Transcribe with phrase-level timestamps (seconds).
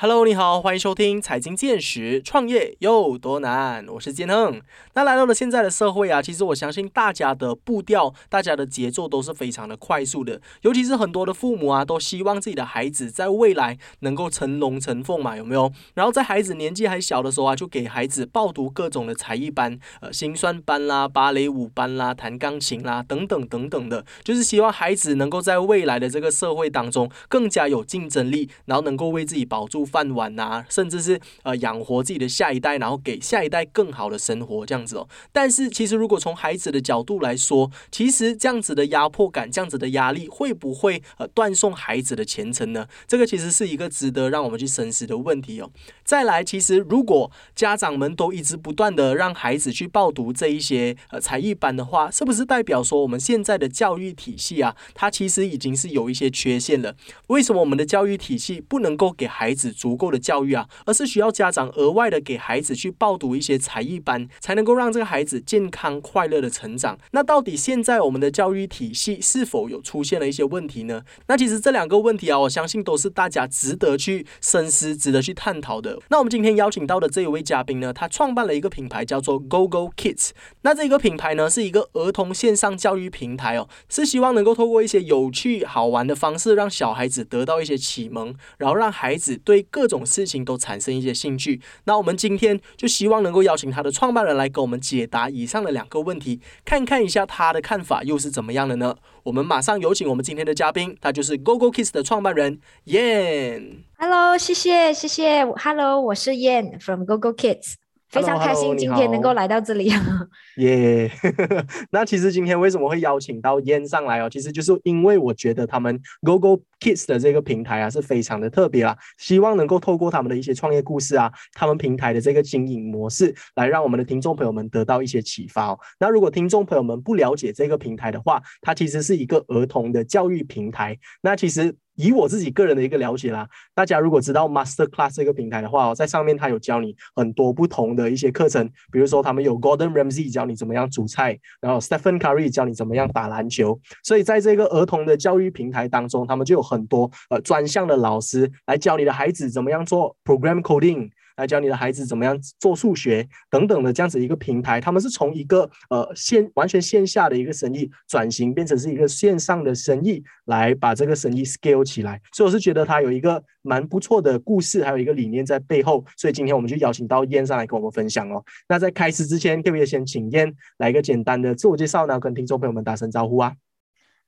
[0.00, 3.84] Hello，你好，欢迎收听财经见识，创业有多难？
[3.88, 4.62] 我是建亨。
[4.94, 10.40] 那来到了现在的社会啊，其实我相信大家的步调、大家的节奏都是非常的快速的。
[10.60, 15.72] 尤其是很多的父母啊，都希望自己的孩子在未来能够成龙成凤嘛，有没有？
[15.94, 29.87] 然后在孩子年纪还小的时候啊，就给孩子报读各种的才艺班，呃，心算班啦、芭蕾舞班啦、弹钢琴啦等等等等的，就是希望孩子能够在未来的这个社会当中更加有竞争力，然后能够为自己保住。
[29.88, 35.08] 饭碗呐，甚至是呃养活自己的下一代，然后给下一代更好的生活这样子哦。
[35.32, 42.86] 但是其实如果从孩子的角度来说，其实这样子的压迫感，这样子的压力，会不会呃断送孩子的前程呢？
[43.06, 45.70] 这个其实是一个值得让我们去深思的问题哦。
[46.08, 56.96] 再来，其实如果家长们都一直不断的让孩子去报读这一些呃才艺班的话，是不是代表说我们现在的教育体系啊，它其实已经是有一些缺陷了？
[57.26, 59.70] 为什么我们的教育体系不能够给孩子？
[59.70, 66.98] 足够的教育啊，而是需要家长额外的给孩子去报读一些才艺班，才能够让这个孩子健康快乐的成长。
[67.10, 71.02] 那到底现在我们的教育体系是否有出现了一些问题呢？
[71.26, 75.97] 那其实这两个问题啊，我相信都是大家值得去深思、值得去探讨的。
[76.08, 80.30] 那我们今天邀请到的这一位嘉宾呢，他创办了一个品牌叫做 Go Go Kids。
[80.62, 91.60] 那这个品牌呢，是一个儿童线上教育平台哦，是希望能够透过一些有趣好玩的方式，让小孩子得到一些启蒙，然后让孩子对各种事情都产生一些兴趣。
[91.84, 98.96] 那我们今天就希望能够邀请他的创办人来给我们解答以上的两个问题，看看一下他的看法又是怎么样的呢？
[99.24, 103.87] 我们马上有请我们今天的嘉宾，他就是 GoGo Kids 的创办人燕。
[104.00, 105.44] Hello，谢谢谢谢。
[105.44, 107.74] Hello，我是燕，from GoGo Kids。
[108.08, 109.90] 非常开心今天能够来到这里。
[110.58, 111.10] 耶，
[111.90, 114.30] 那其实今天为什么会邀请到燕上来哦？
[114.30, 125.78] 其实就是因为我觉得他们 GoGo Kids 的这个平台啊是非常的特别啦，希望能够透过他们的一些创业故事啊，他们平台的这个经营模式，来让我们的听众朋友们得到一些启发哦。
[125.98, 130.96] 那如果听众朋友们不了解这个平台的话，它其实是一个儿童的教育平台。
[131.20, 131.74] 那其实。
[131.98, 151.10] 以我自己个人的一个了解啦，大家如果知道 Master Class 这个平台的话哦，在上面它有教你很多不同的一些课程，比如说他们有 Gordon Ramsay 教你怎么样煮菜，然后 Stephen Curry 教你怎么样打篮球，所以在这个儿童的教育平台当中，他们就有很多呃专项的老师来教你的孩子怎么样做 Program Coding。
[151.38, 162.20] 来教你的孩子怎么样做数学等等的这样子一个平台，他们是从一个呃线完全线下的一个生意转型变成是一个线上的生意，来把这个生意 scale 起来。
[162.32, 166.04] 所以我是觉得它有一个蛮不错的故事，还有一个理念在背后。
[166.16, 168.44] 所以今天我们就邀请到燕上来跟我们分享哦。
[168.68, 172.18] 那在开始之前，可不可以先请燕来一个简单的自我介绍呢？
[172.18, 173.52] 跟听众朋友们打声招呼啊。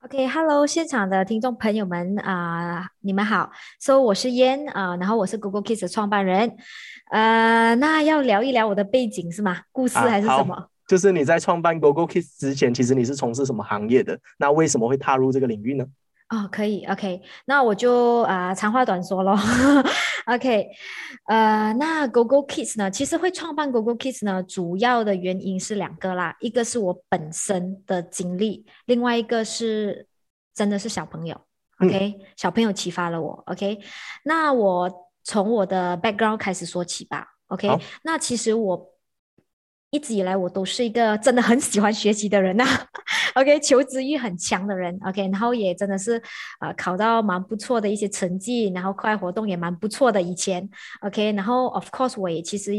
[0.03, 3.51] OK，Hello，现场的听众朋友们啊，你们好。
[3.79, 6.57] So 我是燕啊，然后我是 Google Kids 的创办人。
[7.11, 9.59] 呃，那要聊一聊我的背景是吗？
[9.71, 10.69] 故事还是什么？
[10.89, 14.19] 就是你在创办 Google Kids 之前，其实你是从事什么行业的？
[14.39, 15.85] 那为什么会踏入这个领域呢？
[16.31, 19.37] 哦，可以，OK，那我就啊长话短说咯。
[20.27, 20.69] OK，
[21.27, 30.07] 呃，那 Google Kids 呢，其实会创办 Google Kids 呢，主要的原因是两个啦，一个是我本身的经历，另外一个是
[30.55, 31.37] 真的是小朋友
[31.81, 33.81] ，OK，小朋友启发了我，OK，
[34.25, 34.89] 那我
[35.25, 38.89] 从我的 background 开始说起吧，OK，那其实我。
[39.93, 42.65] 一直以来，我都是一个真的很喜欢学习的人呐。
[43.35, 44.99] OK，求知欲很强的人。
[45.05, 46.21] OK，然后也真的是
[46.61, 50.21] 呃考到蛮不错的一些成绩，然后课外活动也蛮不错的。
[50.21, 50.69] 以前
[51.01, 52.73] OK，然后 Of course 我也其实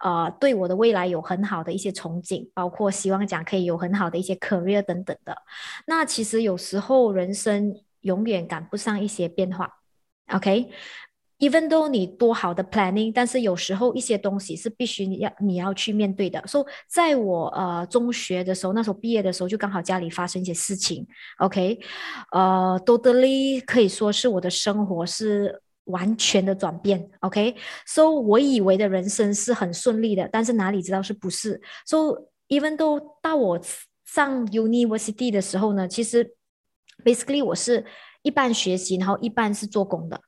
[0.00, 5.36] 呃对我的未来有很好的一些憧憬，包括希望讲可以有很好的一些 career 等等的。
[5.86, 9.70] 那其实有时候人生永远赶不上一些变化。
[10.32, 10.70] OK。
[11.48, 16.42] Even though 你多好的 planning，但是有时候一些东西是必须你要你要去面对的。
[16.46, 21.06] 所以在我呃中学的时候，那时候毕业的时候，就刚好家里发生一些事情。
[21.38, 21.78] OK，
[22.32, 27.10] 呃，totally 可以说是我的生活是完全的转变。
[27.20, 33.60] OK，so 我以为的人生是很顺利的，但是哪里知道是不是？So even though 到我
[34.06, 36.34] 上 university 的时候呢，其实
[37.04, 37.84] basically 我是
[38.22, 40.20] 一半学习，然后一半是做工的。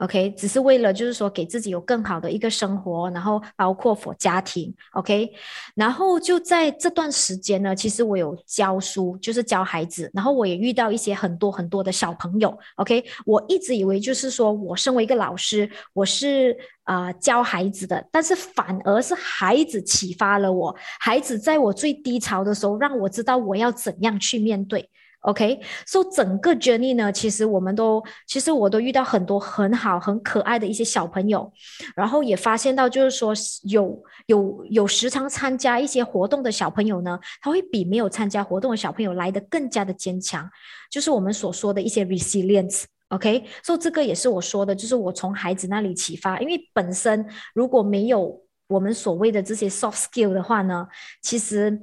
[0.00, 5.30] OK，只是为了就是说给自己有更好的一个生活，然后包括我家庭，OK，
[5.74, 24.88] 然后就在这段时间呢，其实我有教书，就是教孩子，然后我也遇到一些很多很多的小朋友，OK，我一直以为就是说我身为一个老师，我是啊教孩子的，但是反而是孩子启发了我，孩子在我最低潮的时候，让我知道我要怎样去面对。
[25.20, 31.52] OK，so 整个 journey 呢，其实我们都，其实我都遇到很多很好、很可爱的一些小朋友，
[31.94, 33.34] 然后也发现到，就是说
[33.64, 40.48] 有有有时常参加一些活动的小朋友呢，他会比没有参加活动的小朋友来的更加的坚强，
[40.90, 42.84] 就是我们所说的一些 resilience。
[43.08, 50.88] OK，所以这个也是我说的，就是我从孩子那里启发，因为本身如果没有我们所谓的这些 soft skill 的话呢，
[51.20, 51.78] 其实，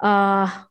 [0.00, 0.67] 呃。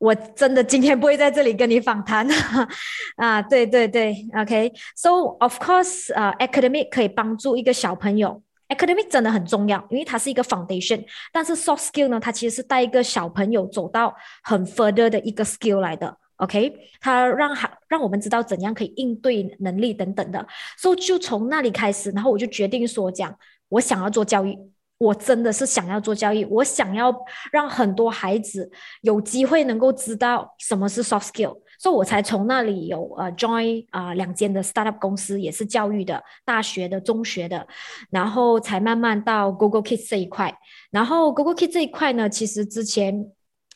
[0.00, 2.26] 我真的今天不会在这里跟你访谈
[3.16, 11.04] 啊，对对对，OK，So of course，呃，academic 可以帮助一个小朋友，academic 真的很重要，因为它是一个 foundation。
[11.30, 20.46] 但是 soft skill 呢，它其实是带一个小朋友走到很 further 的一个 skill 来的，OK，它让他让我们知道怎样可以应对能力等等的。
[20.78, 23.36] So 就从那里开始，然后我就决定说讲，
[23.68, 24.58] 我想要做教育。
[25.00, 27.10] 我真的是想要做教育，我想要
[27.50, 28.70] 让很多孩子
[29.00, 37.66] 有机会能够知道什么是 soft skill，所以我才从那里有呃 join 啊两间的 startup 公司，也是教育的，大学的、中学的，
[38.10, 40.54] 然后才慢慢到 Google Kids 这一块。
[40.90, 43.32] 然后 Google Kids 这一块呢，其实之前。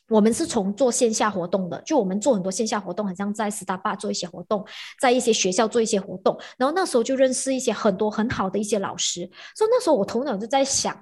[0.08, 4.62] 我们是从做线下活动的，就我们做很多线下活动，很像在 Starbucks 做一些活动，
[5.00, 10.94] 在一些学校做一些活动，然后那时候就认识一些很多很好的一些老师，所以那时候我头脑就在想，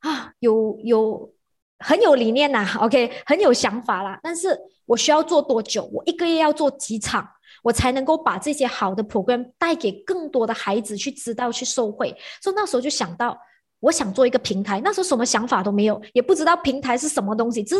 [0.00, 1.32] 啊，有有
[1.78, 5.88] 很有理念呐，OK，很有想法啦，但是我需要做多久？
[5.92, 7.24] 我一个月要做几场，
[7.62, 12.12] 我才能够把这些好的 program 带给更多的孩子去知道去受惠？
[12.42, 13.38] 所以那时候就想到。
[13.82, 17.74] 我想做一个平台，那时候什么想法都没有，也不知道平台是什么东西，只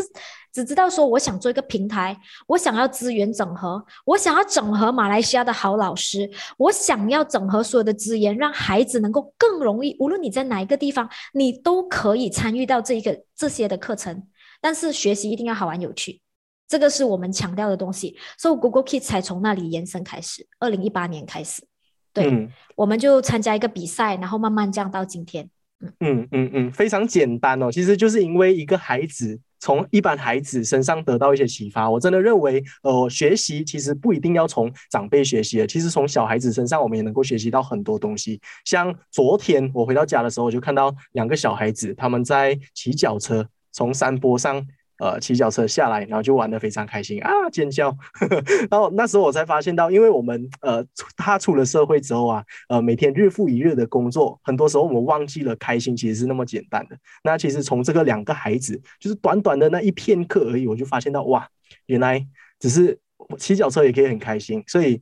[0.51, 2.15] 只知道说我想做一个平台，
[2.45, 14.27] 我想要资源整合，我想要整合马来西亚的好老师，我想要整合所有的资源，让孩子能够更容易，无论你在哪一个地方，你都可以参与到这一个这些的课程。
[14.59, 16.19] 但是学习一定要好玩有趣，
[16.67, 21.65] 这个是我们强调的东西，所以 Google Kids 才从那里延伸开始，二零一八年开始，
[22.11, 25.49] 对，我们就参加一个比赛，然后慢慢这样到今天。
[25.99, 31.89] 嗯嗯嗯，非常简单哦，其实就是因为一个孩子从一般孩子身上得到一些启发。
[31.89, 38.39] 我真的认为，呃，学习其实不一定要从长辈学习，其实从小孩子身上我们也能够学习到很多东西。
[38.65, 44.65] 像昨天我回到家的时候，我就看到两个小孩子他们在骑脚车，从山坡上。
[44.99, 47.95] 呃，骑脚车下来，然后就玩得非常开心啊，尖叫。
[48.69, 50.85] 然后那时候我才发现到，因为我们呃，
[51.17, 56.97] 他出了社会之后啊，呃，每天日复一日的工作，很多时候我们忘记了开心其实是那么简单的。
[57.23, 61.47] 那其实从这个两个孩子，就是短短的那一片刻而已，我就发现到哇，
[61.87, 62.25] 原来
[62.59, 62.99] 只是
[63.37, 65.01] 骑脚车也可以很开心，所以。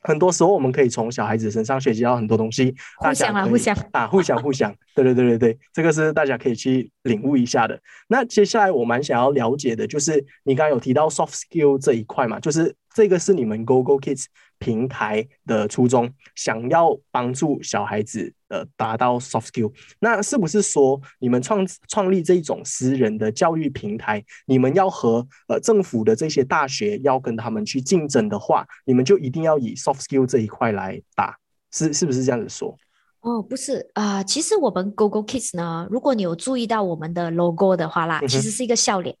[0.00, 2.74] 很多时候，我们可以从小孩子身上学习到很多东西。
[2.98, 4.74] 互相啊，互相啊，互相互相。
[4.94, 7.78] 对对对对对，这个是大家可以去领悟一下的。
[8.08, 14.26] 那接下来我蛮想要了解的，就是你刚刚有提到 soft skill 这一块嘛，就是这个是你们 Go Go Kids。
[14.58, 31.36] 平台的初衷，想要帮助小孩子呃达到 soft skill，那是不是说你们创创立这种私人的教育平台，你们要和呃政府的这些大学要跟他们去竞争的话，你们就一定要以 soft skill 这一块来打，
[31.70, 32.76] 是是不是这样子说？
[33.20, 39.16] 哦，不是啊，其实我们 Google Kids 呢，如果你有注意到我们的 logo 的话啦，其实是一个笑脸。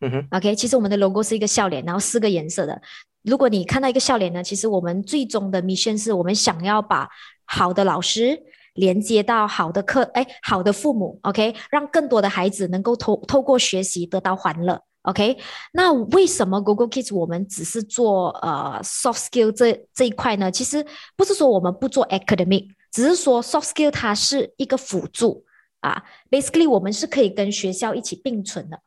[0.00, 2.80] 嗯哼，OK，其实我们的 logo 是一个笑脸，然后四个颜色的。
[3.28, 7.08] 如果你看到一个笑脸呢，其实我们最终的 mission 是我们想要把
[7.44, 8.42] 好的老师
[8.74, 15.36] 连接到好的课，哎，好的父母，OK，让更多的孩子能够透透过学习得到欢乐，OK。
[15.72, 20.50] 那为什么 Google Kids 我们只是做呃 soft skill 这这一块呢？
[20.50, 20.84] 其实
[21.16, 25.44] 不是说我们不做 academic，只是说 soft skill 它是一个辅助
[25.80, 26.02] 啊。
[26.30, 28.80] Basically，我们是可以跟学校一起并存的。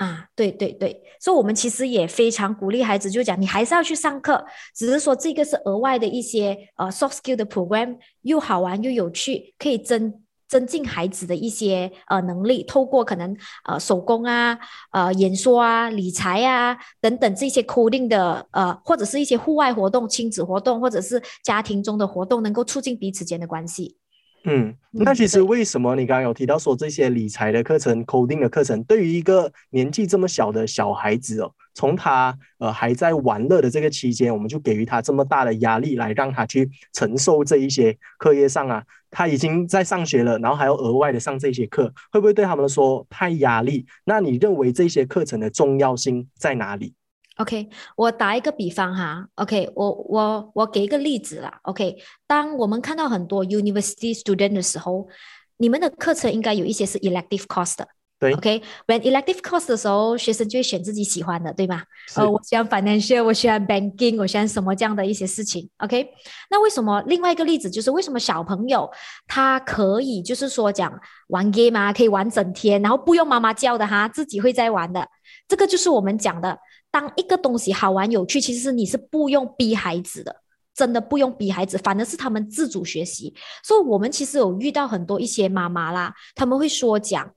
[0.00, 4.42] 啊，对对对，所以我们其实也非常鼓励孩子，就讲你还是要去上课，
[4.74, 13.36] 只是说这个是额外的一些呃 soft skill 的 program，又好玩又有趣，可以增增进孩子的一些呃能力，透过可能
[13.68, 14.58] 呃手工啊、
[14.90, 23.98] 呃演说啊、理财啊等等这些 coding 的呃，或者是一些户外活动、亲子活动，或者是家庭中的活动，能够促进彼此间的关系。
[24.44, 43.84] 嗯，那其实为什么你刚刚有提到说这些理财的课程、coding 的课程，对于一个年纪这么小的小孩子哦，从他呃还在玩乐的这个期间，我们就给予他这么大的压力，来让他去承受这一些课业上啊，他已经在上学了，然后还要额外的上这些课，会不会对他们说太压力？
[44.04, 46.94] 那你认为这些课程的重要性在哪里
[47.36, 49.26] ？OK，我打一个比方哈。
[49.36, 51.58] OK，我我我给一个例子啦。
[51.62, 51.96] OK，
[52.26, 55.08] 当我们看到很多 University student 的时候，
[55.56, 57.86] 你们的课程应该有一些是 elective course 的。
[58.18, 61.82] 对，OK，when elective course 的时候，学生就会选自己喜欢的，对吗？
[62.06, 66.06] 是呃，我喜欢 financial，我喜欢 banking，我喜欢什么这样的一些事情，OK？
[66.50, 68.90] 那为什么另外一个例子就是为什么小朋友
[69.26, 70.92] 他可以就是说讲
[71.28, 75.08] 玩 game 啊，可以玩整天，然后不用妈妈教的哈，自己会在玩的，
[75.48, 76.58] 这个就是我们讲的，
[76.90, 80.36] 当一个东西好玩有趣，其实你是不用逼孩子的。
[80.72, 83.34] 真的不用逼孩子，反而是他们自主学习。
[83.62, 87.30] 所以，我们其实有遇到很多一些妈妈啦，他们会说讲，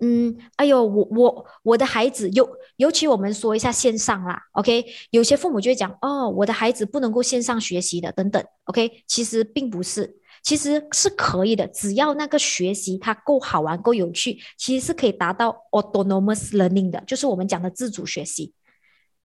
[0.00, 18.52] 嗯，哎呦，我我我的孩子，尤尤其我们说一下线上啦，OK，有些父母就会讲，哦，我的孩子不能够线上学习的，等等，OK，其实并不是，其实是可以的，只要那个学习它够好玩、够有趣，其实是可以达到 autonomous learning 的，就是我们讲的自主学习。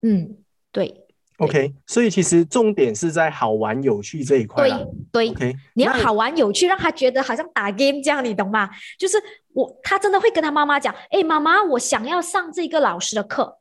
[0.03, 0.37] 嗯，
[0.71, 0.99] 对。
[1.39, 4.77] OK，所以其实重点是在好玩有趣这一块啦。
[5.11, 8.69] 对对，OK，你要好玩有趣，让他觉得好像打 game 这样，你懂吗？
[8.99, 9.17] 就是
[9.51, 13.57] 我，他真的会跟他妈妈讲，哎，妈妈，我想要上这个老师的课。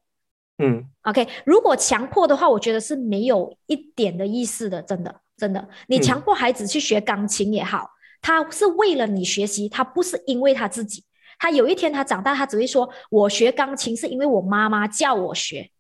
[0.59, 5.67] 嗯 OK，如果强迫的话，我觉得是没有一点的意思的，真的真的。
[5.89, 7.89] 你嗯强迫孩子去学钢琴也好，
[8.21, 11.03] 他是为了你学习，他不是因为他自己。
[11.39, 15.71] 他有一天他长大，他只会说：“我学钢琴是因为我妈妈叫我学。”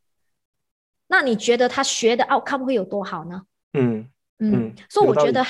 [1.12, 3.42] 那你觉得他学的 outcome 会有多好呢？
[3.75, 5.45] 嗯嗯嗯，所以我觉得，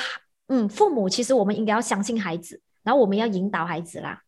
[0.49, 4.21] 嗯，父母其实我们应该要相信孩子，然后我们要引导孩子啦。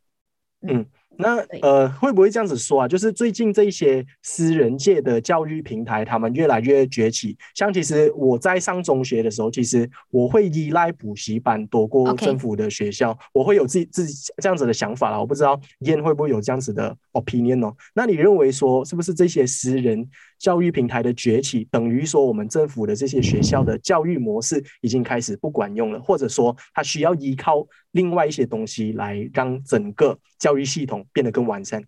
[1.17, 2.89] 那呃，会不会这样子说啊？
[2.89, 7.37] 就是最近这一些私人界的教育平台，他们越来越崛起。
[7.55, 15.21] 像其实我在上中学的时候，其实我会依赖补习班多过政府的学校，我会有自己自己这样子的想法啦。
[15.21, 17.75] 我不知道燕会不会有这样子的 opinion 哦？
[17.95, 31.83] 那你认为说，是不是这些私人教育平台的崛起，等于说我们政府的这些学校的教育模式已经开始不管用了，或者说它需要依靠另外一些东西来让整个教育系统变得更完善？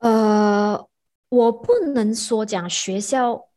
[0.00, 0.86] 呃，
[1.30, 3.48] 我不能说讲学校，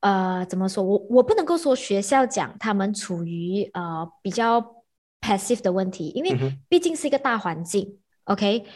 [0.00, 0.84] 呃，怎么说？
[0.84, 4.60] 我我不能够说学校讲他们处于呃比较
[5.22, 6.36] passive 的问题，因为
[6.68, 7.98] 毕竟是一个大环境。
[8.24, 8.66] OK，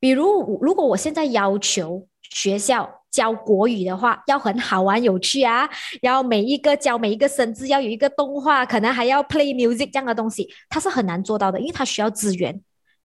[0.00, 5.70] 比如如果我现在要求学校教国语的话，要很好玩有趣啊，
[6.02, 12.60] 然后每一个教每一个生字要有一个动画，可能还要 play music 这样的东西，它是很难做到的，因为它需要资源。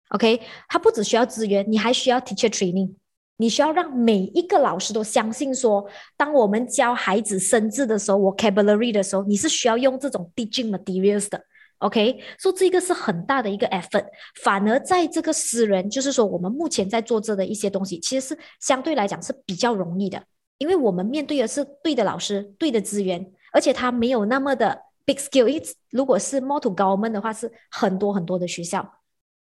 [0.10, 2.96] OK，它不只需要资源，你还需要 teacher training。
[3.38, 5.86] 你需要让每一个老师都相信说，
[6.18, 11.39] 当我们教孩子生字的时候，vocabulary 的时候，你是需要用这种 teaching materials 的。
[11.79, 14.05] OK，所以这个是很大的一个 effort。
[14.43, 20.21] 反而在这个私人，就是说我们目前在做这的一些东西，其实是相对来讲是比较容易的，
[20.57, 25.48] 因为我们面对的是对的老师、对的资源，而且他没有那么的 big skill。
[25.48, 28.95] 因为如果是 more to government 的话，是很多很多的学校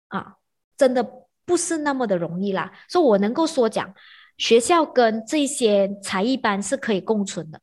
[0.08, 0.34] 啊，
[0.76, 1.08] 真的
[1.44, 2.72] 不是那么的容易啦。
[2.88, 3.94] 所以我能够说讲，
[4.36, 7.60] 学校跟这些才艺班是可以共存的，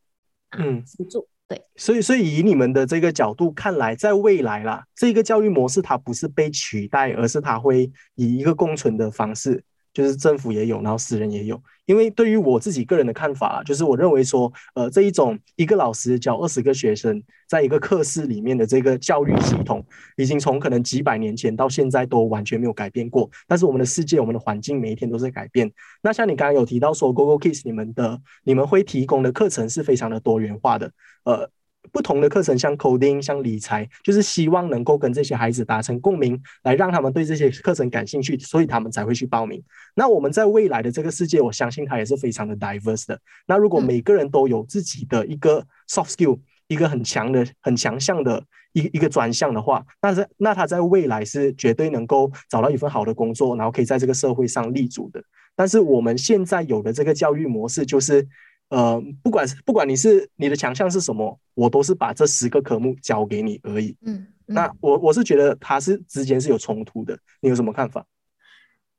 [0.51, 1.61] 啊、嗯辅助对。
[1.75, 11.61] 所以，所以以你们的这个角度看来，在未来啦，这个教育模式它不是被取代，而是它会以一个共存的方式，就是政府也有，然后私人也有。
[11.85, 19.85] 因为对于我自己个人的看法，就是我认为说，呃，这一种一个老师教二十个学生，在一个课室里面的这个教育系统，
[20.15, 23.29] 已经从可能几百年前到现在都完全没有改变过。
[23.47, 25.69] 但是我们的世界、我们的环境每一天都在改变。
[26.01, 30.89] 那像你刚刚有提到说，Google Kids 你们的你们会提供的课程是非常的多元化的，
[31.25, 31.49] 呃，
[31.91, 39.61] 不同的课程，像 coding、像理财，就是希望能够跟这些孩子达成共鸣，来让他们对这些课程感兴趣，所以他们才会去报名。
[39.95, 43.19] 那我们在未来的这个世界，我相信它也是非常的 diverse 的。
[43.45, 55.21] 那如果每个人都有自己的一个 soft skill，一个很强的、很强项的一一个专项的话，那在那他在未来是绝对能够找到一份好的工作，然后可以在这个社会上立足的。
[55.55, 58.27] 但是我们现在有的这个教育模式就是，
[58.73, 63.95] 呃，不管是不管你是你的强项是什么，我都是把这十个科目教给你而已。
[64.01, 68.03] 嗯，嗯那我我是觉得它是之间是有冲突的，你有什么看法？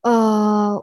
[0.03, 0.79] 呃，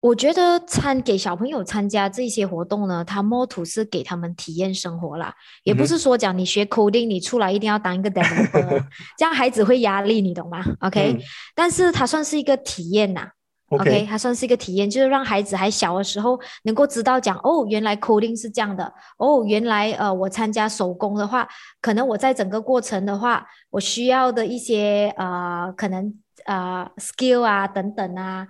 [0.00, 8.84] 我觉得参给小朋友参加这些活动呢，它 m o 是给他们体验生活啦，也不是说讲你学 coding 你出来一定要当一个 developer，
[9.16, 11.20] 这样孩子会压力，你懂吗？OK，、嗯
[11.54, 13.30] 但是它算是一个体验呐、
[13.74, 21.48] OK，它算是一个体验，就是让孩子还小的时候能够知道讲哦，原来 coding 是这样的，哦，原来呃，我参加手工的话，
[21.80, 26.14] 可能我在整个过程的话，我需要的一些呃，可能
[26.46, 28.46] 呃 skill 啊等等啊，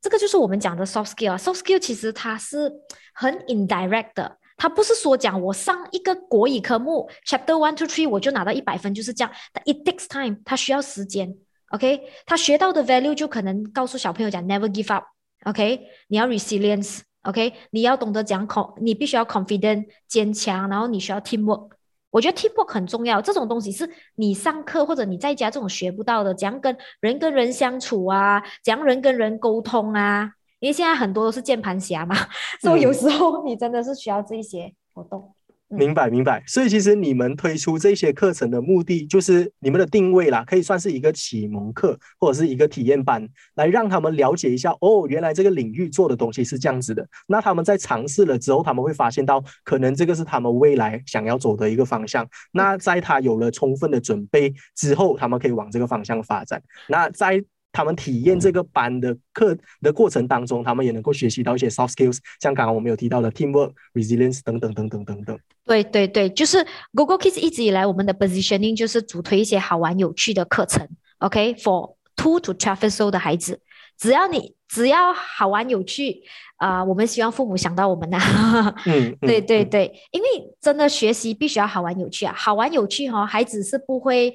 [0.00, 2.72] 这个就是我们讲的 soft skill 啊，soft skill 其实它是
[3.14, 4.36] 很 indirect 的。
[4.60, 9.32] 它不是说讲我上一个国语科目 chapter one to three 我就拿到一百分，就是这样。
[9.52, 11.32] 但 it takes time，它需要时间。
[11.70, 21.70] OK，他学到的 value 就可能告诉小朋友讲 never give up，OK，你要 resilience，OK，你要懂得讲 con，你必须要 confident 坚强，然后你需要 teamwork。
[22.10, 30.32] 我觉得 teamwork 很重要，这种东西是你上课或者你在家这种学不到的，怎样跟人跟人相处啊，怎样人跟人沟通啊。
[30.60, 32.16] 因为现在很多都是键盘侠嘛，
[32.60, 35.34] 所以有时候你真的是需要这些活动。
[35.70, 47.06] 明白明白，所以其实你们推出这些课程的目的，就是你们的定位啦，可以算是一个启蒙课或者是一个体验班，来让他们了解一下哦，原来这个领域做的东西是这样子的。
[47.26, 52.26] 那他们在尝试了之后，他们会发现到，可能这个是他们未来想要走的一个方向。
[52.52, 56.62] 那在他有了充分的准备之后，他们可以往这个方向发展。
[56.88, 65.38] 那在他们体验这个班的课的过程当中，他们也能够学习到一些 soft skills，像刚刚我们有提到的 teamwork、resilience 等等等等等等。
[65.64, 70.88] 对对对，就是 Google Kids 一直以来我们的 positioning 就是主推一些好玩有趣的课程。
[71.18, 73.60] OK，for two to twelve years old 的孩子，
[73.98, 76.22] 只要你只要好玩有趣
[76.56, 78.74] 啊，我们希望父母想到我们呐。
[78.86, 80.26] 嗯， 对对对，因为
[80.60, 84.34] 真的学习必须要好玩有趣啊，好玩有趣哈，孩子是不会。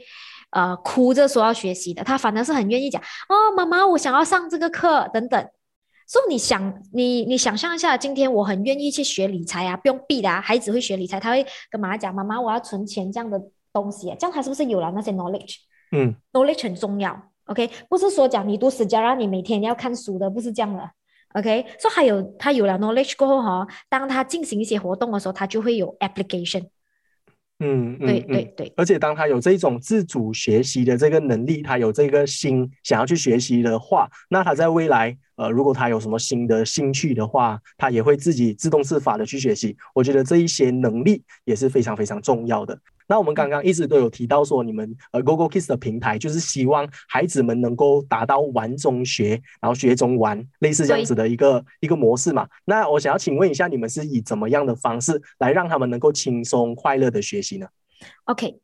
[0.54, 5.50] 呃，哭着说要学习的，他反而是很愿意讲哦，妈妈，我想要上这个课等等。
[6.06, 13.42] 所以你想，你你想象一下，今天我很愿意去学理财啊，不用逼的啊，孩子会学理财，他会跟妈妈讲，妈妈，我要存钱这样的
[13.72, 15.56] 东西，这样他是不是有了那些 knowledge？
[15.92, 20.88] 嗯，knowledge 很重要，OK，不是说讲你读史家让你每天要看书的，不是这样的
[21.36, 21.66] ，OK。
[21.80, 26.68] 所以还有他有了 knowledge 过后哈，当他进行一些活动的时候，他就会有 application。
[27.64, 39.76] 嗯，对对对，而且当他有这种自主学习的这个能力，他有这个心想要去学习的话，那他在未来，呃，如果他有什么新的兴趣的话，他也会自己自动自发的去学习。
[39.94, 42.78] 我觉得这一些能力也是非常非常重要的。
[43.08, 52.48] 那我们刚刚一直都有提到说，你们呃 Google Kids 的平台就是希望孩子们能够达到玩中学，然后学中玩，类似这样子的一个一个模式嘛。
[52.66, 57.68] 那我想要请问一下，你们是以怎么样的方式来让他们能够轻松快乐的学习呢
[58.26, 58.56] ？OK，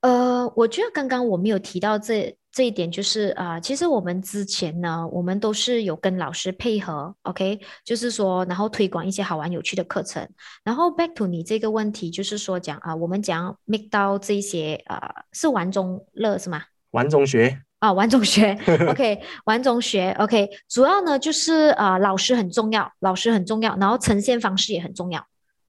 [0.00, 2.36] 呃，我觉得刚刚我们有提到这。
[2.56, 10.26] 这一点就是啊，其实我们之前呢，我们都是有跟老师配合，OK，就是说，然后推广一些好玩有趣的课程。
[10.64, 16.62] 然后 back to 你这个问题，就是说讲啊，我们讲 make 到这些啊，是玩中乐是吗？
[16.92, 25.22] 玩中学啊，玩中学，OK，玩中学，OK，主要呢就是啊，老师很重要，老师很重要，然后呈现方式也很重要。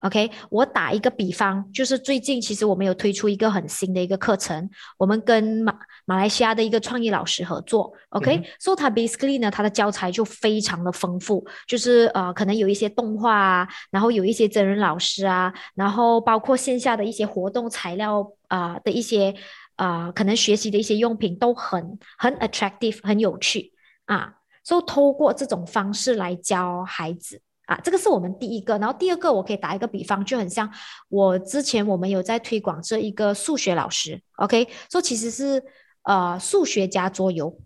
[0.02, 5.74] OK，我打一个比方，就是最近其实我们有推出一个很新的一个课程，我们跟马
[6.06, 7.92] 马来西亚的一个创意老师合作。
[8.10, 19.34] OK，so 他 basically 呢，他的教材就非常的丰富，就是呃，可能有一些动画啊，然后有一些真人老师啊，然后包括线下的一些活动材料啊的一些
[19.78, 23.74] 啊，可能学习的一些用品都很很 attractive，很有趣
[24.06, 24.36] 啊。
[24.64, 27.42] so 透过这种方式来教孩子。
[27.68, 30.68] 啊，这个是我们第一个，然后第二个我可以打一个比方，就很像
[31.10, 35.62] 我之前我们有在推广这一个数学老师，OK，说其实是
[36.04, 37.58] 呃数学加桌游，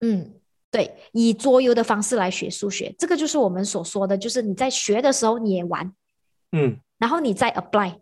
[0.00, 0.34] 嗯，
[0.70, 5.94] 对，以桌游的方式来学数学，这个就是我们所说的，就是你在学的时候你也玩，
[6.52, 8.00] 嗯，然后你再 apply，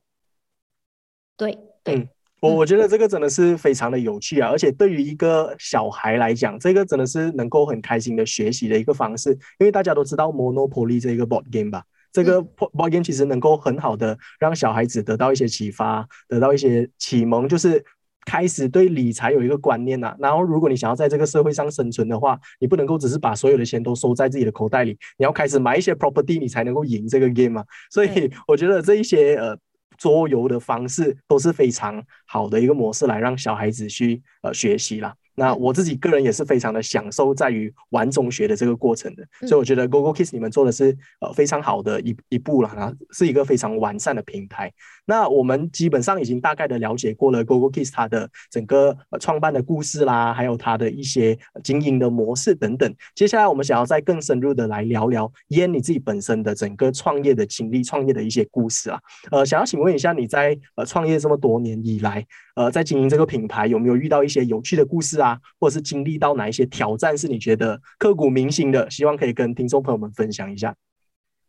[1.37, 2.09] 对对。
[2.41, 9.31] 我我觉得这个真的是非常的有趣啊，而且对于一个小孩来讲，这个真的是能够很开心的学习的一个方式。
[9.59, 17.85] 因为大家都知道 Monopoly 这个 board game 吧，这个 board game 其实能够很好的让小孩子得到一些启发，得到一些启蒙，就是
[18.25, 20.15] 开始对理财有一个观念呐。
[20.21, 27.65] 然后，如果你想要在这个社会上生存的话，你不能够只是把所有的钱都收在自己的口袋里，你要开始买一些 property，你才能够赢这个 game 嘛。
[27.91, 29.59] 所以，我觉得这一些呃。
[29.99, 35.15] 桌游的方式都是非常好的一个模式，来让小孩子去呃学习啦。
[35.35, 44.73] 那我自己个人也是非常的享受在于玩中学的这个过程的，所以我觉得 Google Kids 你们做的是呃非常好的一一步了，然后是一个非常完善的平台。
[45.09, 52.95] 那我们基本上已经大概的了解过了 Google Kids 它的整个创办的故事啦，还有它的一些经营的模式等等。
[53.15, 59.01] 接下来我们想要再更深入的来聊聊烟你自己本身的整个创业的经历、创业的一些故事啊。
[59.31, 62.23] 呃，想要请问一下你在呃创业这么多年以来，
[62.55, 68.91] 呃，在经营这个品牌有没有遇到一些有趣的故事啊，或者是经历到哪一些挑战是你觉得刻骨铭心的？
[68.91, 70.75] 希望可以跟听众朋友们分享一下。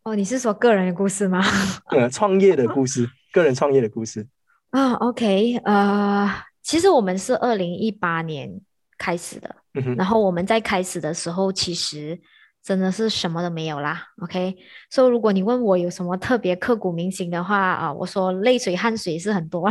[0.03, 1.43] 哦，你是说个人的故事吗？
[1.91, 3.09] 呃，创业的故事。
[3.39, 4.27] 个人创业的故事
[4.71, 6.29] 啊，OK，呃，
[6.61, 8.61] 其实我们是二零一八年
[8.97, 9.55] 开始的，
[9.97, 12.19] 然后我们在开始的时候，其实
[12.61, 14.55] 真的是什么都没有啦，OK。
[14.89, 19.67] 所以如果你问我有什么特别刻骨铭心的话啊，我说泪水汗水是很多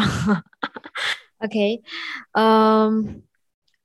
[1.38, 1.82] ，OK，
[2.32, 3.22] 嗯，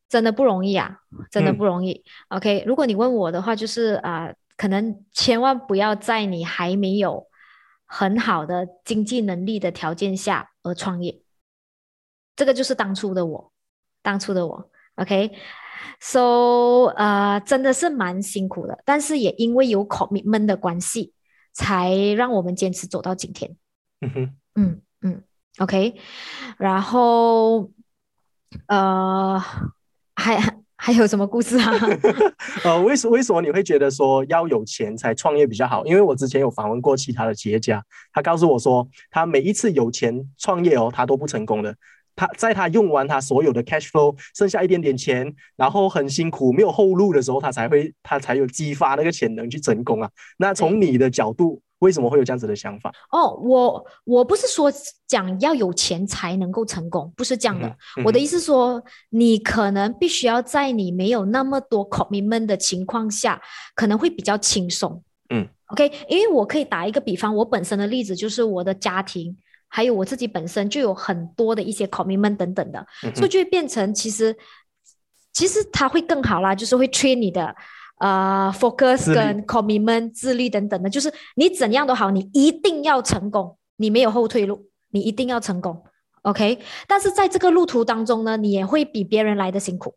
[0.09, 0.97] 真的不容易啊，
[1.29, 2.63] 真的不容易，OK。
[2.65, 4.33] 如果你问我的话，就是啊。
[4.55, 7.27] 可能千万不要在你还没有
[7.95, 11.21] 很好的经济能力的条件下而创业。
[12.35, 13.53] 这个就是当初的我，
[14.01, 14.71] 当初的我。
[14.95, 21.13] OK，so 呃，真的是蛮辛苦的，但是也因为有 commitment 的关系，
[21.53, 23.55] 才让我们坚持走到今天。
[24.01, 25.23] 嗯哼，嗯嗯
[25.59, 25.95] ，OK，
[26.57, 27.71] 然后
[28.65, 29.39] 呃，
[30.15, 30.52] 还
[30.85, 31.71] 还有什么故事啊？
[32.65, 35.85] 呃，为什为什么你会觉得说要有钱才创业比较好？
[35.85, 41.73] 因为我之前有访问过其他的企业家，他告诉我说，他每一次有钱创业哦，他都不成功的。
[42.17, 50.09] 他在他用完他所有的 cash flow，剩下一点点钱，然后很辛苦没有后路的时候，他才会他才有激发那个潜能去成功啊。
[50.37, 52.91] 那从你的角度，为什么会有这样子的想法？
[53.11, 54.71] 哦，我我不是说
[55.05, 57.75] 讲要有钱才能够成功，不是这样的。
[58.03, 63.41] 我的意思说，你可能必须要在你没有那么多 commitment 的情况下，
[63.75, 65.03] 可能会比较轻松。
[65.29, 69.35] 嗯，OK，因为我可以打一个比方，我本身的例子就是我的家庭。
[69.75, 74.37] 还有我自己本身就有很多的一些 commitment 等等的，所以就会变成其实
[75.31, 77.55] 其实它会更好啦，就是会 train 你的
[78.03, 85.81] 呃 focus 跟 commitment 自律等等的，就是你怎样都好，你一定要成功，你没有后退路，你一定要成功
[86.23, 86.59] ，OK？
[86.85, 89.95] 但是在这个路途当中呢，你也会比别人来的辛苦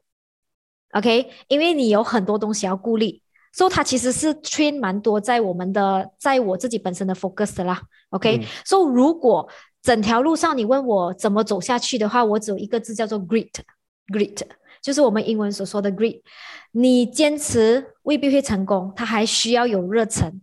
[0.93, 1.29] ，OK？
[1.49, 3.21] 因为你有很多东西要顾虑，
[3.53, 8.47] 所以它其实是 train 蛮多在我们的在我自己本身的 focus 啦，OK？
[8.65, 9.49] 所以如果
[9.83, 14.43] 整条路上，你问我怎么走下去的话，我只有一个字叫做 grit，grit，
[14.87, 16.23] 就是我们英文所说的 grit。
[16.71, 20.41] 你坚持未必会成功，它还需要有热忱、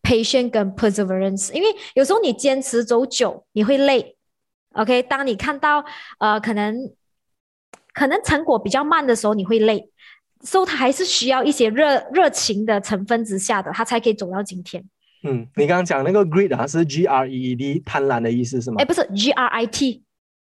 [0.00, 1.52] patience 跟 perseverance。
[1.52, 4.16] 因为有时候你坚持走久，你会累。
[4.74, 5.84] OK，当你看到
[6.20, 6.92] 呃可能
[7.92, 9.90] 可能成果比较慢的时候，你会累。
[10.42, 14.84] 所以它还是需要一些热热情的成分之下的，它才可以走到今天。
[15.24, 18.76] 嗯，你刚刚讲那个 greed 啊，是 G R E E D 贪婪的意思是吗？
[18.78, 19.66] 哎，不是 G R I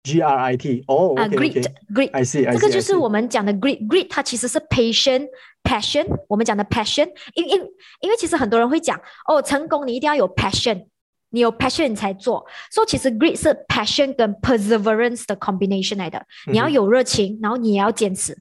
[0.06, 7.60] T，G R I T 哦，啊，greed，greed，I see，这个就是我们讲的 grit，grit 它其实是 patient，passion，我们讲的 passion，因因
[8.02, 10.86] 因为其实很多人会讲哦，成功你一定要有 passion，
[11.32, 18.38] 你有 passion 你才做，所以其实 grit 是 passion 跟 perseverance 的 combination 来的，你要有热情，然后你也要坚持。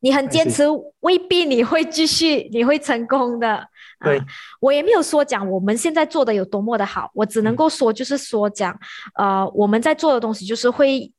[0.00, 0.64] 你很坚持，
[1.00, 3.66] 未必你会继续，你会成功的。
[4.00, 4.20] 对，
[4.60, 8.78] 我也没有说讲我们现在做的有多么的好，我只能够说就是说讲，
[9.16, 11.12] 呃，我们在做的东西就是会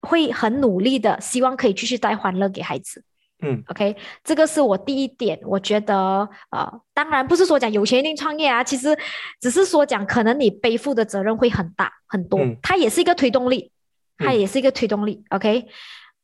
[0.00, 3.04] 会很努力的，希望可以继续带欢乐给孩子。
[3.40, 8.98] 嗯，OK，这个是我第一点，我觉得，呃，当然不是说讲有钱一定创业啊，其实
[9.40, 13.70] 只是说讲可能你背负的责任会很大很多，它也是一个推动力，
[14.16, 15.22] 它也是一个推动力。
[15.30, 15.66] OK。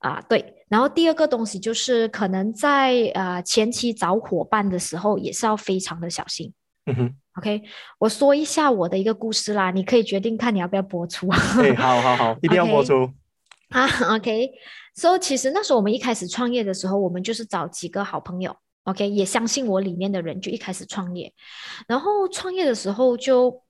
[0.01, 6.53] 啊，对，然后第二个东西就是可能在呃前期找伙伴的时候也是要非常的小心。
[6.87, 7.63] 嗯哼，OK，
[7.97, 11.29] 我说一下我的一个故事啦，你可以决定看你要不要播出。
[11.29, 13.09] 哎，好好好，一定要播出。
[13.69, 14.51] 啊，OK，
[14.97, 21.33] 所以其实那时候我们一开始创业的时候，我们就是找几个好朋友，OK，也相信我里面的人就一开始创业，
[21.87, 23.63] 然后创业的时候就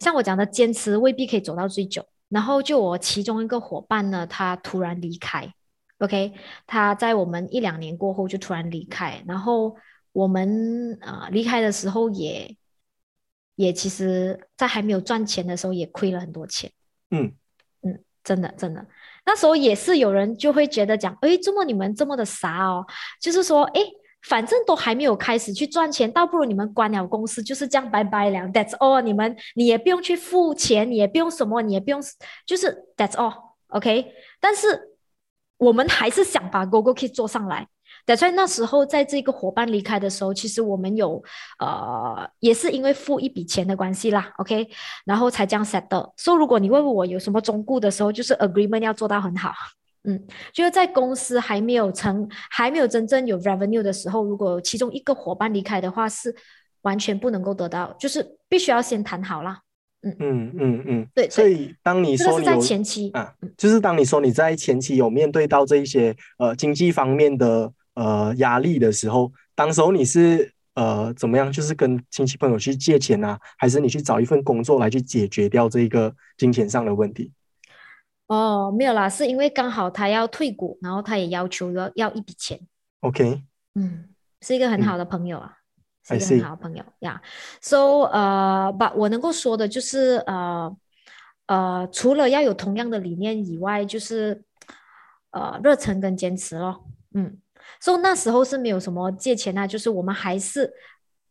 [0.00, 2.04] 像我讲的，坚持未必可以走到最久。
[2.28, 5.50] 然后就我其中一个伙伴呢，他突然离开
[5.98, 6.32] ，OK，
[6.66, 9.76] 他在我们一两年过后就突然离开，然后
[10.12, 12.56] 我们啊离开的时候也
[13.56, 16.70] 也其实，在还没有赚钱的时候也亏了很多钱，
[17.10, 17.32] 嗯
[17.82, 18.86] 嗯，真的真的，
[19.26, 22.86] 那时候也是有人就会觉得讲，哎，怎么你们这么的傻哦？
[23.20, 23.80] 就是说，哎。
[24.26, 28.38] 反正都还没有开始去赚钱，倒不如你们关了公司，就是这样拜拜了。
[28.48, 32.00] That's all，你们你也不用去付钱，你也不用什么，你也不用，
[32.46, 34.14] 就是 That's all，OK。
[34.40, 34.93] 但是
[35.58, 37.66] 我们还是想把 Google Key 做上来。
[38.06, 41.22] 等于那时候在这个伙伴离开的时候，其实我们有
[41.58, 44.68] 呃，也是因为付一笔钱的关系啦，OK，
[45.06, 46.12] 然后才这样 set 的。
[46.16, 49.52] 所以如果你问我有什么忠固的时候，就是 agreement 要做到很好。
[50.06, 56.34] 嗯，就是在公司还没有成、还没有真正有 revenue 的时候，如果其中一个伙伴离开的话，是
[56.82, 59.60] 完全不能够得到，就是必须要先谈好啦。
[60.04, 61.28] 嗯嗯嗯嗯，对。
[61.30, 71.50] 所以当你说你在前期啊，就是当你说你在前期有面对到这一些呃经济方面的呃压力的时候，当时候你是呃怎么样？
[71.50, 77.32] 就是跟亲戚朋友去借钱啊，还是你去找一份工作来去解决掉这一个金钱上的问题？
[78.26, 82.58] 哦，没有啦，是因为刚好他要退股，然后他也要求要要一笔钱。
[83.00, 83.42] OK，
[83.74, 84.04] 嗯，
[84.40, 85.52] 是一个很好的朋友啊，
[86.04, 87.20] 是一个很好的朋友呀。
[87.60, 90.76] So，呃，把我能够说的就是，呃，
[91.46, 94.44] 呃，除了要有同样的理念以外，就是，
[95.30, 96.84] 呃，热忱跟坚持咯。
[97.14, 97.38] 嗯
[97.80, 100.72] ，So 那时候是没有什么借钱啊，就是我们还是，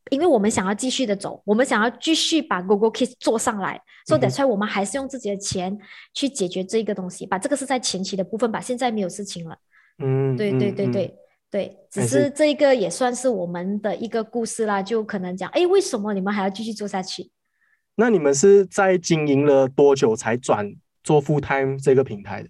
[0.09, 5.77] 因为我们想要继续的走，我们想要继续把 Google Kids 做上来，所以 that's why 我们还是用自己的钱
[6.13, 9.57] 去解决这个东西，把这个是在前期的部分吧，现在没有事情了。
[9.99, 11.17] 嗯，对对对嗯，对
[11.53, 17.29] 对，只是是这个也算是我们的一个故事啦，就可能讲，哎，为什么你们还要继续做下去？
[17.93, 22.49] 那你们是在经营了多久才转做 full time 这个平台的？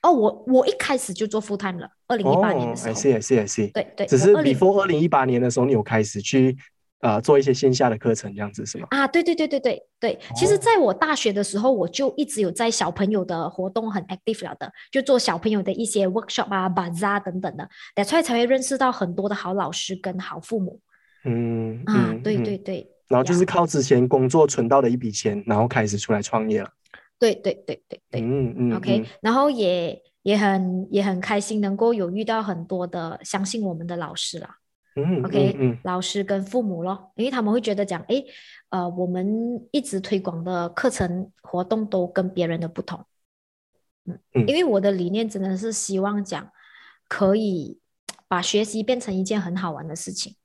[0.00, 6.56] 哦，我我一开始就做 full time 了，二零一八年的时哦，I 候，see I see I see，对对，只是 before 二零一八年的时候，你有开始去
[7.00, 8.86] 呃做一些线下的课程，这样子是吗？
[8.90, 10.58] 啊，对对对对对对，其实哦。
[10.58, 20.80] 在我大学的时候，我就一直有在小朋友的活动很 active 了的，就做小朋友的一些 workshop 啊、bazaar 等等的，that's why 才会认识到很多的好老师跟好父母
[21.24, 22.58] 嗯啊，嗯对嗯对。
[22.58, 26.70] 对，然后就是靠之前工作存到的一笔钱，然后开始出来创业了。
[27.18, 29.06] 对对对对对嗯嗯，OK，嗯。
[29.20, 34.56] 然后也也很也很开心能够有遇到很多的相信我们的老师啦。
[35.04, 35.78] 嗯 OK，、嗯嗯。
[35.84, 38.24] 老师跟父母咯，因为他们会觉得讲，诶，
[38.70, 39.26] 呃，我们
[39.70, 43.04] 一直推广的课程活动都跟别人的不同，
[44.06, 44.46] 嗯，嗯。
[44.46, 46.50] 因为我的理念真的是希望讲，
[47.08, 47.78] 可以
[48.26, 50.36] 把学习变成一件很好玩的事情。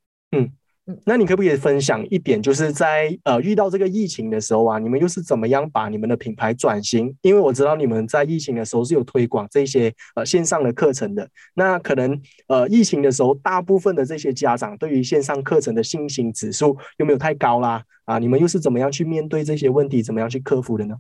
[1.06, 7.16] 那你可不可以分享一点，就是在呃遇到这个疫情的时候啊，你们又是怎么样把你们的品牌转型？
[7.22, 11.26] 因为我知道你们在疫情的时候是有推广这些呃线上的课程的。
[11.54, 17.84] 那可能呃疫情的时候，大部分的这些家长对于线上课程的信心指数有没有太高啦？
[18.04, 20.96] 啊，你们又是怎么样去面对这些问题，怎么样去克服的呢？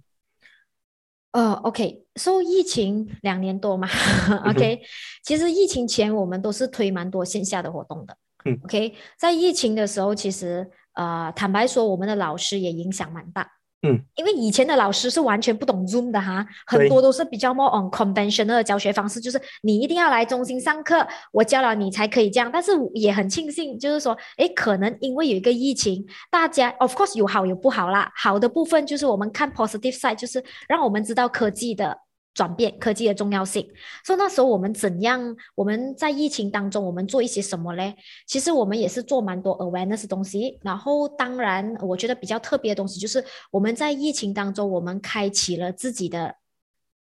[1.34, 3.90] 呃，OK，受、疫情两年多嘛，
[4.48, 4.80] OK，
[5.24, 8.16] 其实疫情前我们都是推蛮多线下的活动的，
[8.46, 13.48] 嗯，OK，在疫情的时候，其实呃，坦白说，我们的老师也影响蛮大，
[13.82, 22.50] 嗯，因为以前的老师是完全不懂 Zoom 的哈，很多都是比较 more on conventional 的教学方式，就是你一定要来中心上课，我教了你才可以这样。
[22.54, 28.12] 但是也很庆幸，就是说，诶，可能因为有一个疫情，大家 of course 有好有不好啦。
[28.16, 31.98] 好的部分就是我们看 positive side，就是让我们知道科技的
[32.34, 33.68] 转变，科技的重要性。
[34.04, 35.36] 所以那时候我们怎样？
[35.56, 37.96] 我们在疫情当中，我们做一些什么嘞？
[38.26, 40.60] 其实我们也是做蛮多 awareness 东西。
[40.64, 46.36] 然后当然，我觉得比较特别的东西就是我们在疫情当中，我们开启了自己的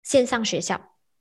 [0.02, 0.80] 线上学校，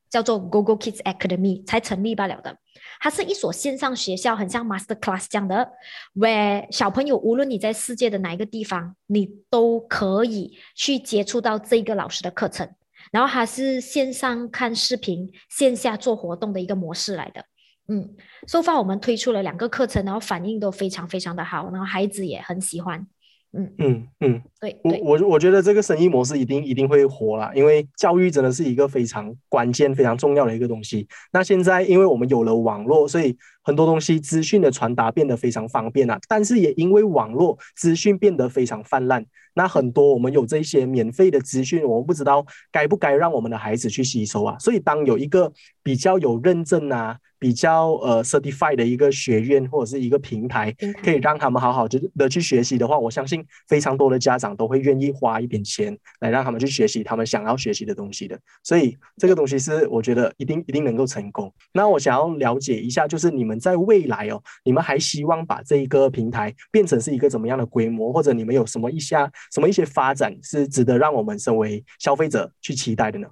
[0.10, 2.58] 叫做 Google Kids Academy，才成立罢了的。
[3.00, 5.72] 它是一所线上学校，很像 Master Class 这样的
[6.16, 12.68] ，where 小朋友无论你在世界的哪一个地方，你都可以去接触到这个老师的课程。
[13.12, 17.46] 然后它是线上看视频，线下做活动的一个模式来的。
[17.88, 18.16] 嗯
[18.48, 23.08] ，so far 我们推出了两个课程，然后反应都非常非常的好，然后孩子也很喜欢。
[23.54, 24.42] 嗯，嗯嗯。
[24.84, 31.08] 我我我觉得这个生意模式一定一定会火啦，因为教育真的是一个非常关键、非常重要的一个东西。
[31.34, 36.20] 那现在因为我们有了网络，所以很多东西资讯的传达变得非常方便了。
[36.28, 44.56] 但是也因为网络资讯变得非常泛滥，那很多我们有这些免费的资讯，我们不知道该不该让我们的孩子去吸收啊。
[44.60, 58.40] 所以当有一个比较有认证啊、比较呃 certified 的一个学院或者是一个平台，平台可以让他们好好的的去学习的话，我相信非常多的家长都会愿意花一点钱来让他们去学习他们想要学习的东西的。
[58.64, 61.54] 所以这个东西是我觉得一定一定能够成功。
[61.74, 73.28] 那我想要了解一下，就是你们在未来哦，你们还希望把这一个平台变成是一个怎么样的规模，或者你们有什么一下什么一些发展是值得让我们身为消费者去期待的呢？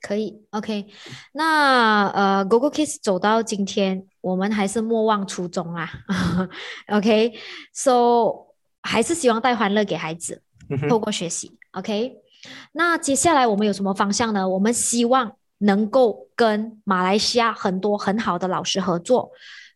[0.00, 0.84] 可以，OK。
[1.32, 5.90] 那呃，Google Kids 走到今天，我们还是莫忘初衷啦。
[6.92, 8.48] OK，So
[8.82, 10.42] 还是希望带欢乐给孩子，
[10.88, 11.56] 透过学习。
[11.72, 12.16] OK，
[12.72, 14.48] 那接下来我们有什么方向呢？
[14.48, 19.30] 我们希望能够跟马来西亚很多很好的老师合作，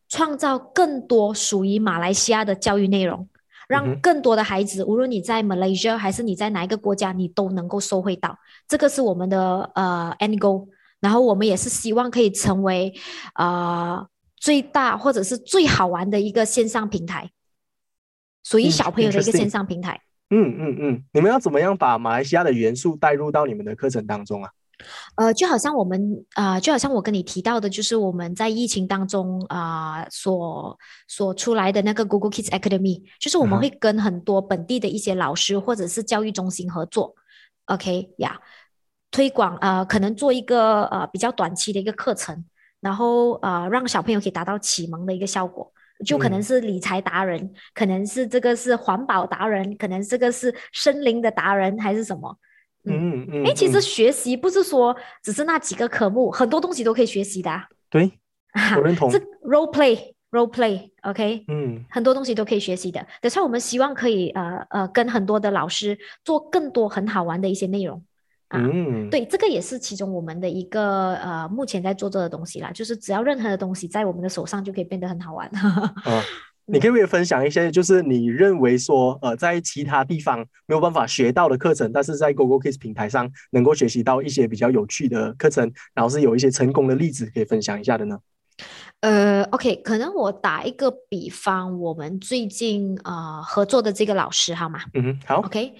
[0.09, 3.29] 创造更多属于马来西亚的教育内容，嗯
[3.69, 8.39] 让更多的孩子，无论你在 Malaysia 还是你在哪一个国家，你都能够收获到。
[8.67, 10.69] 这个是我们的呃 end goal。
[11.01, 12.93] 然后我们也是希望可以成为
[13.37, 14.05] 呃
[14.37, 17.31] 最大或者是最好玩的一个线上平台，
[18.43, 19.95] 属于嗯小朋友的一个线上平台。
[19.95, 24.51] 嗯嗯嗯嗯，你们要怎么样把马来西亚的元素带入到你们的课程当中啊？
[25.17, 37.15] 呃，就好像我们啊、呃就好像我跟你提到的，就是我们在疫情当中啊、呃所所出来的那个 Google Kids Academy，就是我们会跟很多本地的一些老师或者是教育中心合作
[37.65, 38.39] ，OK 呀、
[39.11, 42.45] 推广呃，可能做一个呃比较短期的一个课程，
[42.81, 45.73] 然后呃让小朋友可以达到启蒙的一个效果。
[46.05, 52.37] 就可能嗯是理财达人，可能是这个是环保达人，可能这个是森林的达人，还是什么？
[52.85, 57.67] 嗯嗯，哎，其实嗯学习不是说只是那几个科目，很多东西都可以学习的、啊。
[57.91, 58.11] 对
[58.77, 63.05] 我认同这 role play role play，OK，、嗯很多东西都可以学习的。
[63.21, 68.03] 等下我们希望可以呃呃跟很多的老师做更多很好玩的一些内容。
[68.49, 75.47] 啊嗯，对，这个也是其中我们的一个呃目前在做这的东西啦，就是只要任何的东西在我们的手上就可以变得很好玩。
[75.49, 76.23] 啊，
[76.65, 88.19] 你可不可以分享一些，就是你认为说，呃，在其他地方没有办法学到的课程，但是在 Google Kids 平台上能够学习到一些比较有趣的课程，然后是有一些成功的例子可以分享一下的呢？
[89.01, 95.73] 呃，OK，可能我打一个比方，我们最近呃合作的这个老师好吗嗯哼，好，？OK，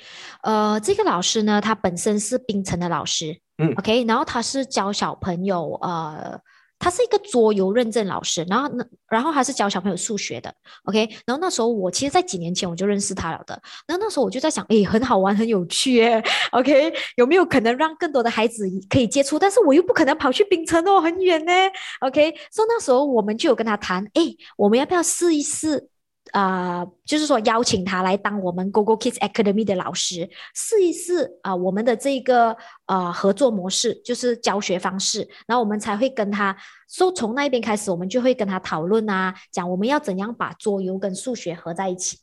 [0.43, 6.39] 呃，这个老师呢，他本身是槟城的老师，嗯，OK，然后他是教小朋友，呃，
[6.79, 19.39] 他是一个桌游认证老师，然后呢，然后他是教小朋友数学的，OK，然后那时候我其实，在几年前我就认识他了的，然后那时候我就在想，诶，很好玩，很有趣耶，OK，有没有可能让更多的孩子可以接触？
[19.39, 21.53] 但是我又不可能跑去槟城哦，很远呢
[22.01, 25.89] ，OK，所以那时候我们就有跟他谈，诶，我们要不要试一试？
[26.33, 42.19] 啊、就是说邀请他来当我们 Google Kids Academy 的老师，试一试啊、我们的这个呃合作模式，就是教学方式，然后我们才会跟他，so 从那边开始，我们就会跟他讨论啊，讲我们要怎样把桌游跟数学合在一起。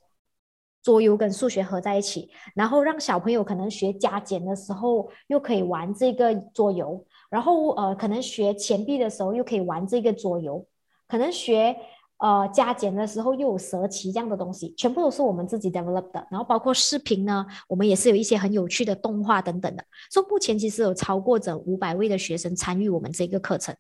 [0.84, 10.64] 桌游跟数学合在一起，然后让小朋友可能学加减的时候又可以玩这个桌游，然后呃可能学钱币的时候又可以玩这个桌游，
[11.08, 11.76] 可能学
[12.18, 16.28] 呃加减的时候又有蛇棋这样的东西，全部都是我们自己 develop 的。
[16.32, 19.84] 然后包括视频呢，我们也是有一些很有趣的动画等等的。
[20.10, 23.76] 所以目前其实有超过整五百位的学生参与我们这个课程，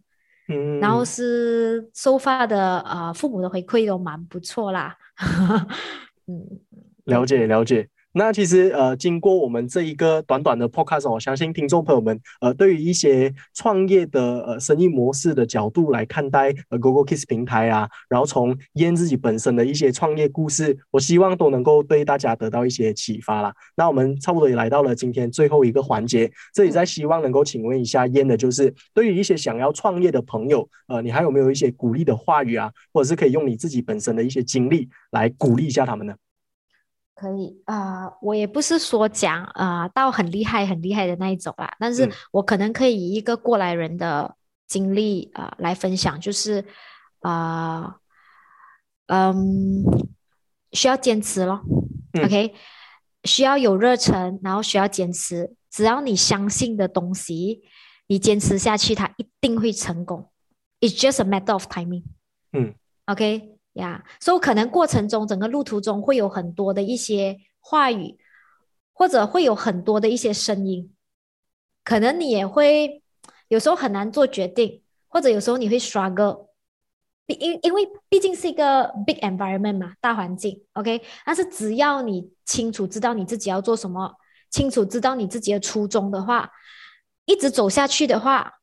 [0.50, 4.96] 嗯，然后是收发的呃父母的回馈都蛮不错啦。
[6.28, 6.60] 嗯，
[7.06, 7.90] 了解了解。
[8.18, 23.54] 那其实呃，经过我们这一个短短的 podcast，我相信听众朋友们呃，对于一些创业的呃生意模式的角度来看待呃 Google Kiss 平台啊，然后从燕自己本身的一些创业故事，我希望都能够对大家得到一些启发啦。
[23.76, 36.16] 那我们差不多也来到了今天最后一个环节，这里在希望能够请问一下燕的，就是对于一些想要创业的朋友，呃，你还有没有一些鼓励的话语啊，或者是可以用你自己本身的一些经历来鼓励一下他们呢？
[37.16, 42.12] 可以啊、我也不是说讲啊、到很厉害很厉害的那一种啦，但是嗯。
[42.32, 44.36] 我可能可以以一个过来人的
[44.68, 46.66] 经历啊、来分享，就是
[47.22, 47.96] 啊、
[49.08, 49.84] 嗯，
[50.74, 51.62] 需要坚持咯、
[52.14, 52.26] 嗯。
[52.26, 52.54] O k
[53.24, 57.64] 需要有热忱，然后需要坚持，只要你相信的东西，
[58.08, 60.30] 你坚持下去，它一定会成功。
[60.82, 62.04] It's just a matter of timing。
[62.52, 62.76] 嗯
[63.06, 68.18] ，OK 呀、所以可能过程中整个路途中会有很多的一些话语，
[68.94, 70.94] 或者会有很多的一些声音，
[71.84, 73.04] 可能你也会
[73.50, 76.48] 有时候很难做决定，或者有时候你会 struggle。
[77.28, 81.02] 因因为毕竟是一个 big environment 嘛，大环境，OK。
[81.26, 84.16] 但是只要你清楚知道你自己要做什么，
[84.52, 86.52] 清楚知道你自己的初衷的话，
[87.26, 88.60] 一直走下去的话，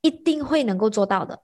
[0.00, 1.42] 一定会能够做到的。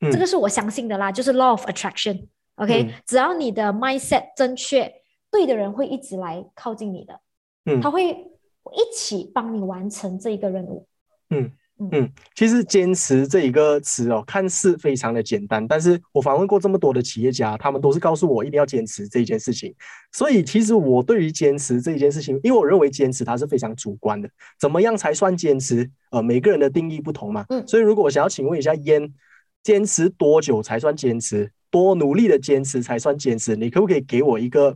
[0.00, 2.26] 嗯这个是我相信的啦，就是 law of attraction。
[2.56, 4.92] OK，、嗯只要你的 mindset 正确，
[5.30, 7.20] 对的人会一直来靠近你的，
[7.66, 10.86] 嗯他会一起帮你完成这一个任务。
[11.30, 11.50] 嗯
[11.92, 19.72] 嗯，其实坚持这一个词哦，看似非常的简单，但是我访问过这么多的企业家，他们都是告诉我一定要坚持这一件事情。
[20.10, 25.88] 所以其实我对于坚持这一件事情，因为我认为坚持它是非常主观的，怎么样才算坚持？
[26.10, 27.44] 呃，每个人的定义不同嘛。
[27.48, 29.14] 嗯所以如果我想要请问一下烟，
[29.62, 31.50] 坚持多久才算坚持？
[31.70, 33.54] 多努力的坚持才算坚持？
[33.54, 34.74] 你可不可以给我一个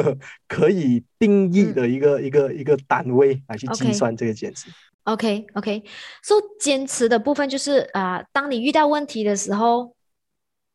[0.46, 4.68] 可以定义的一个、一个一个单位来去计算这个坚持
[5.04, 5.82] ？OK OK，
[6.22, 9.96] 所、以坚持的部分就是啊、当你遇到问题的时候，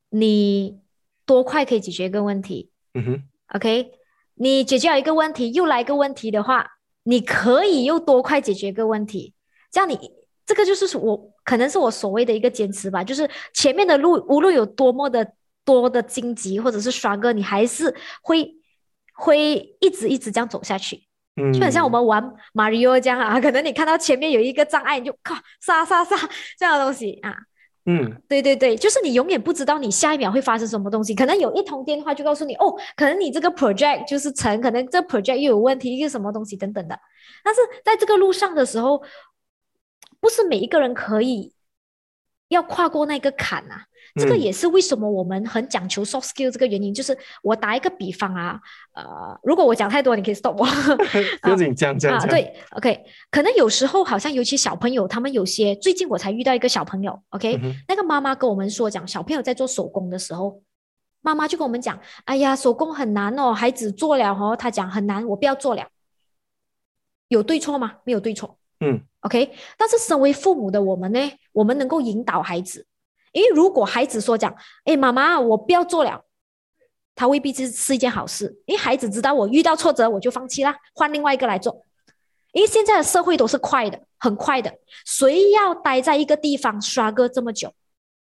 [0.09, 0.79] 你
[1.25, 3.23] 多快可以解决一个问题嗯哼
[3.55, 3.91] ，？OK，
[4.33, 6.67] 你解决了一个问题，又来一个问题的话，
[7.03, 9.35] 你可以又多快解决一个问题？
[9.71, 9.99] 这样你
[10.47, 15.27] 这个就是我可能是我所谓的一个坚持吧，就是前面的路无论有多么的
[15.65, 18.53] 多的荆棘或者是刷哥，你还是会
[19.15, 21.01] 会一直一直这样走下去。
[21.41, 22.23] 嗯，就很像我们玩
[22.53, 26.15] Mario 这样啊， 可能你看到前面有一个障碍，你就靠杀杀杀
[26.59, 27.35] 这样的东西啊。
[27.85, 36.99] 嗯对对对，就是你永远不知道你下一秒会发生什么东西，可能有一通电话就告诉你，哦，可能你这个 project 就是成，可能这 project 又有问题，一个什么东西等等的。
[37.43, 39.01] 但是在这个路上的时候，
[40.19, 41.53] 不是每一个人可以
[42.49, 43.85] 要跨过那个坎啊。
[44.15, 46.91] 这个也是为什么我们很讲求 soft skill 这个原因。
[46.91, 48.59] 就是我打一个比方啊，
[48.93, 50.65] 呃，如果我讲太多，你可以 stop 我。
[51.47, 53.05] 不紧张，这样啊，对，OK。
[53.29, 60.59] 可能有时候好像尤其小朋友，他们有些最近我才遇到一个小朋友，OK，那个妈妈跟我们说讲，小朋友在做手工的时候，
[61.21, 65.87] 妈妈就跟我们讲，哎呀，手工很难哦，孩子做了哦，他讲很难，我不要做了。
[67.27, 67.97] 有对错吗？
[68.05, 68.57] 没有对错。
[68.79, 69.53] 嗯，OK。
[69.77, 71.19] 但是身为父母的我们呢，
[71.51, 72.85] 我们能够引导孩子，
[73.33, 74.55] 因为如果孩子说讲，
[74.85, 76.23] 哎，妈妈，我不要做了，
[77.15, 81.85] 他未必是是一件好事，因为孩子知道我遇到挫折我就放弃啦，换另外一个来做。
[82.51, 84.73] 因为现在的社会都是快的，很快的，
[85.05, 87.73] 谁要待在一个地方刷个这么久？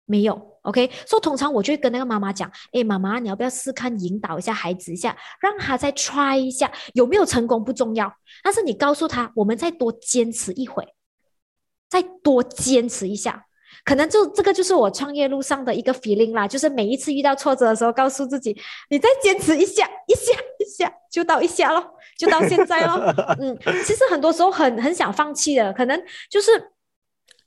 [0.04, 10.86] 没有，OK，所以通常我就会跟那个妈妈讲，哎，妈妈，你要不要试看引导一下孩子一下，让他再 try 一下，有没有成功不重要，但是你告诉他，我们再多坚持一会，
[11.88, 13.44] 再多坚持一下，
[13.84, 18.56] 可能就这个就是我创业路上的一个 feeling 啦，就是每一次遇到挫折的时候，告诉自己，
[18.88, 21.84] 你再坚持一下，一下，一下，就到一下咯，
[22.16, 22.96] 就到现在咯。
[23.40, 26.72] 嗯，其实很多时候很很想放弃的，可能就是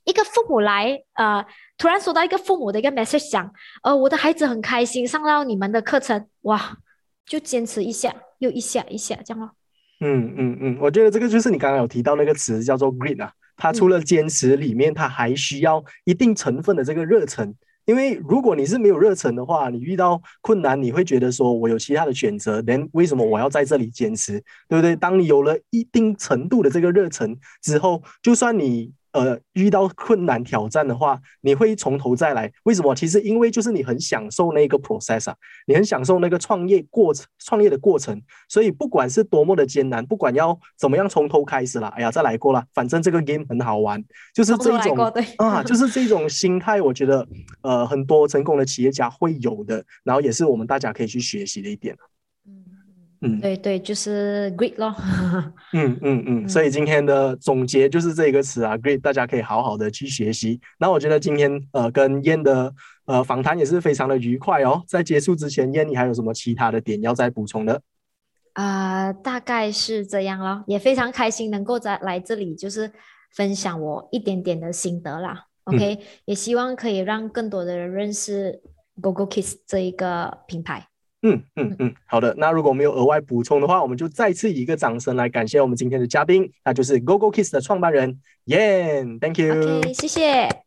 [0.04, 1.44] 一个父母来，呃。
[1.78, 3.52] 突然收到一个父母的一个 message，讲，
[3.82, 6.78] 呃，我的孩子很开心上到你们的课程，哇，
[7.26, 9.50] 就坚持一下，又一下一下这样咯。
[10.00, 17.54] 嗯嗯嗯，我觉得这个就是你刚刚有提到那个词叫做 grit 啊，它除了坚持里面，它还需要一定成分的这个热忱。
[17.84, 24.96] 因为如果你是没有热忱的话，你遇到困难，你会觉得说我有其他的选择连为什么我要在这里坚持，对不对？
[24.96, 28.94] 当你有了一定程度的这个热忱之后，就算你。
[29.16, 32.52] 呃，遇到困难挑战的话，你会从头再来。
[32.64, 32.94] 为什么？
[32.94, 35.36] 其实因为就是你很享受那个 process 啊，
[35.66, 38.20] 你很享受那个创业过程、创业的过程。
[38.46, 44.04] 所以不管是多么的艰难，不管要怎么样从头开始了，哎呀，再来过了，反正这个 game 很好玩，
[44.34, 44.96] 就是这种
[45.38, 46.82] 啊，就是这种心态。
[46.82, 47.26] 我觉得
[47.62, 51.96] 呃，很多成功的企业家会有的，然后也是我们大家可以去学习的一点。
[53.22, 54.94] 嗯，对对，就是 great 咯。
[55.72, 60.60] 嗯嗯嗯，所以今天的总结就是这个词啊，great，大家可以好好的去学习。
[60.78, 62.72] 那我觉得今天呃跟燕的
[63.06, 64.82] 呃访谈也是非常的愉快哦。
[64.86, 67.80] 在结束之前，燕你还有什么其他的点要再补充的？
[68.52, 72.90] 啊，大概是这样咯，也非常开心能够在来这里就是
[73.34, 75.44] 分享我一点点的心得啦。
[75.64, 78.62] OK，也希望可以让更多的人认识
[79.00, 80.86] Google Kiss 这一个品牌。
[81.22, 82.34] 嗯嗯嗯，好的。
[82.36, 89.18] 那如果没有额外补充的话，我们就再次以一个掌声来感谢我们今天的嘉宾，那就是 GoGo Kiss 的创办人 Yan。
[89.18, 89.80] Thank you。
[89.80, 90.62] OK，谢谢。